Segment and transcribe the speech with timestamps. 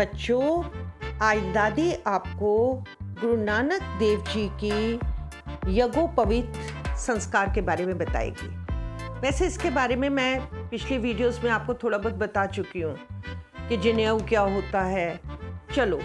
[0.00, 0.64] बच्चों,
[1.22, 4.94] आज दादी आपको गुरु नानक देव जी की
[5.78, 6.52] यज्ञोपवित
[6.96, 8.48] संस्कार के बारे में बताएगी।
[9.20, 12.98] वैसे इसके बारे में मैं पिछली वीडियोस में आपको थोड़ा बहुत बता चुकी हूँ
[13.68, 15.20] कि जनेऊ क्या होता है।
[15.74, 16.00] चलो,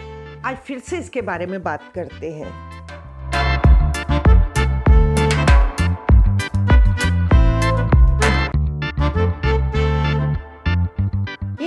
[0.45, 2.74] आज फिर से इसके बारे में बात करते हैं।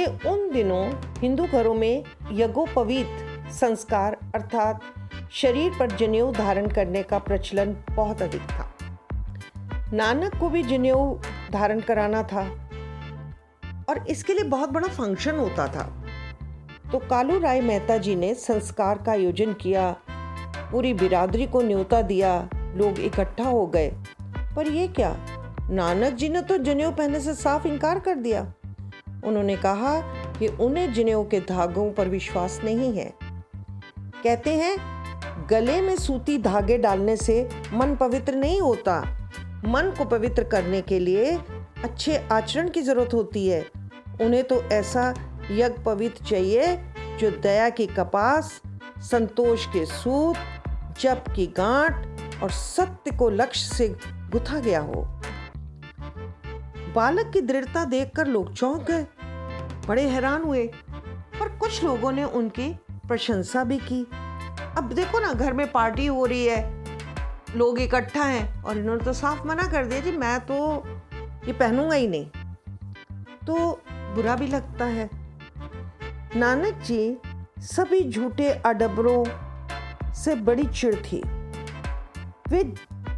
[0.09, 3.07] उन दिनों हिंदू घरों में यज्ञोपवीत
[3.53, 4.81] संस्कार अर्थात
[5.33, 8.75] शरीर पर जनेऊ धारण करने का प्रचलन बहुत अधिक था।
[9.93, 11.15] नानक को भी जनेऊ
[11.53, 12.43] धारण कराना था
[13.89, 16.05] और इसके लिए बहुत बड़ा फ़ंक्शन होता था।
[16.93, 19.91] तो कालू राय मेहता जी ने संस्कार का आयोजन किया,
[20.73, 23.91] पूरी बिरादरी को न्योता दिया, लोग इकट्ठा हो गए।
[24.57, 25.17] पर ये क्या?
[25.71, 28.53] नानक जी ने तो जनेऊ पहनने से साफ़ इनकार कर दिया।
[29.25, 30.01] उन्होंने कहा
[30.39, 33.15] कि उन्हें जनेऊ के धागों पर विश्वास नहीं है।
[34.25, 34.77] कहते हैं,
[35.51, 39.01] गले में सूती धागे डालने से मन पवित्र नहीं होता।
[39.65, 41.39] मन को पवित्र करने के लिए
[41.85, 43.67] अच्छे आचरण की ज़रूरत होती है।
[44.21, 45.15] उन्हें तो ऐसा
[45.51, 46.77] यज्ञ पवित्र चाहिए
[47.21, 48.63] जो दया की कपास,
[48.99, 50.37] संतोष के सूत,
[51.01, 51.93] जप की गांठ
[52.43, 55.18] और सत्य को लक्ष्य से गुथा गया हो।
[56.95, 59.07] बालक की दृढ़ता देखकर लोग चौंक गए।
[59.89, 60.67] बड़े हैरान हुए,
[61.41, 62.69] पर कुछ लोगों ने उनकी
[63.09, 64.03] प्रशंसा भी की।
[64.79, 69.13] अब देखो ना, घर में पार्टी हो रही है, लोग इकट्ठा हैं और इन्होंने तो
[69.13, 70.57] साफ़ मना कर दिया जी, मैं तो
[71.47, 72.27] ये पहनूँगा ही नहीं।
[73.47, 73.71] तो
[74.15, 75.09] बुरा भी लगता है।
[76.37, 77.17] नानक जी
[77.67, 79.25] सभी झूठे अडबरों
[80.15, 81.23] से बड़ी चिड़ थी।
[82.49, 82.63] वे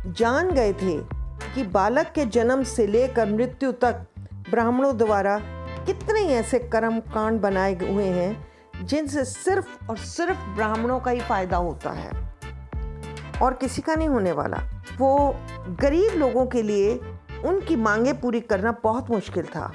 [0.09, 1.20] जान गए थे
[1.55, 4.07] कि बालक के जन्म से लेकर मृत्यु तक
[4.51, 5.39] ब्राह्मणों द्वारा
[5.87, 8.47] कितने ऐसे कर्म कांड बनाए हुए हैं,
[8.87, 12.11] जिनसे सिर्फ़ और सिर्फ़ ब्राह्मणों का ही फ़ायदा होता है।
[13.43, 14.57] और किसी का नहीं होने वाला।
[14.99, 15.37] वो
[15.81, 17.01] गरीब लोगों के लिए
[17.45, 19.73] उनकी मांगे पूरी करना बहुत मुश्किल था।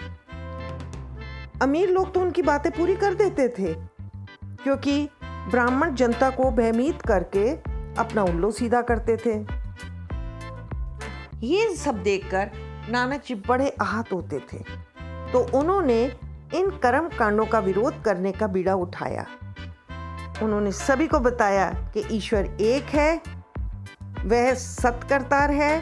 [1.61, 3.73] अमीर लोग तो उनकी बातें पूरी कर देते थे,
[4.63, 7.51] क्योंकि ब्राह्मण जनता को भयमीत करके
[8.01, 9.64] अपना उल्लू सीधा करते थे।
[11.43, 12.51] ये सब देखकर
[12.89, 14.57] नानक जी बड़े आहत होते थे।
[15.31, 16.03] तो उन्होंने
[16.55, 19.25] इन कर्म कांडों का विरोध करने का बीड़ा उठाया।
[20.43, 23.21] उन्होंने सभी को बताया कि ईश्वर एक है,
[24.25, 25.77] वह सत्कर्तार है,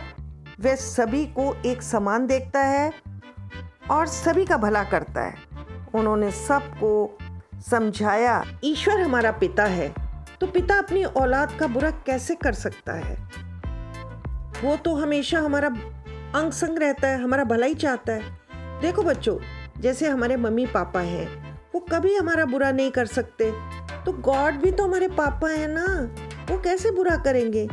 [0.59, 2.91] वह सभी को एक समान देखता है
[3.91, 5.35] और सभी का भला करता है।
[5.95, 7.17] उन्होंने सबको
[7.61, 9.93] समझाया, ईश्वर हमारा पिता है
[10.41, 13.17] तो पिता अपनी औलाद का बुरा कैसे कर सकता है?
[14.63, 15.67] वो तो हमेशा हमारा
[16.35, 18.21] अंग संग रहता है, हमारा भला ही चाहता है।
[18.81, 19.37] देखो बच्चों,
[19.81, 23.51] जैसे हमारे मम्मी पापा हैं, वो कभी हमारा बुरा नहीं कर सकते।
[24.05, 25.85] तो गॉड भी तो हमारे पापा हैं ना,
[26.51, 27.69] वो कैसे बुरा करेंगे?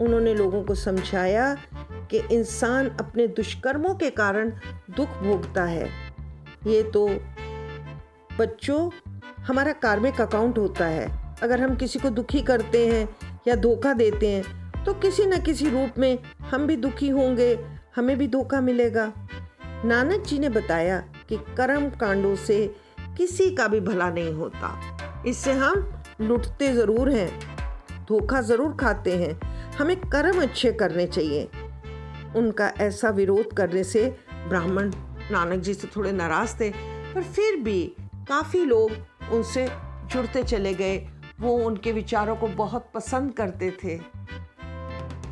[0.00, 1.56] उन्होंने लोगों को समझाया
[2.10, 4.50] कि इंसान अपने दुष्कर्मों के कारण
[4.90, 5.90] दुख भोगता है।
[6.66, 7.08] ये तो
[8.38, 8.90] बच्चों,
[9.40, 13.16] हमारा कार्मिक अकाउंट होता है। अगर हम किसी को दुखी करते हैं
[13.48, 17.58] या धोखा देते हैं तो किसी न किसी रूप में हम भी दुखी होंगे,
[17.96, 19.04] हमें भी धोखा मिलेगा।
[19.84, 22.56] नानक जी ने बताया कि कर्म कांडों से
[23.16, 24.70] किसी का भी भला नहीं होता।
[25.26, 27.28] इससे हम लुटते ज़रूर हैं,
[28.08, 29.40] धोखा ज़रूर खाते हैं।
[29.78, 31.48] हमें कर्म अच्छे करने चाहिए।
[32.36, 34.16] उनका ऐसा विरोध करने से
[34.48, 34.92] ब्राह्मण
[35.30, 36.70] नानक जी से थोड़े नाराज़ थे,
[37.14, 37.82] पर फिर भी
[38.28, 38.90] काफ़ी लोग
[39.32, 39.68] उनसे
[40.06, 40.98] जुड़ते चले गए।
[41.40, 44.00] वो उनके विचारों को बहुत पसंद करते थे।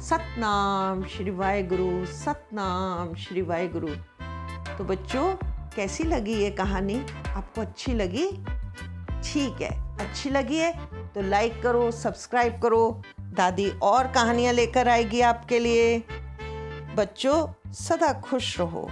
[0.01, 3.89] सतनाम श्री वाहे गुरु सतनाम श्री वाहे गुरु
[4.79, 5.33] तो बच्चों,
[5.77, 6.99] कैसी लगी ये कहानी?
[7.29, 8.27] आपको अच्छी लगी?
[9.25, 10.73] ठीक है, अच्छी लगी है
[11.15, 15.99] तो लाइक करो सब्सक्राइब करो। दादी और कहानियाँ लेकर आएगी आपके लिए।
[16.97, 18.89] बच्चों, सदा खुश रहो।